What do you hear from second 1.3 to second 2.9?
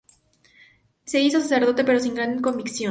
sacerdote pero sin gran convicción.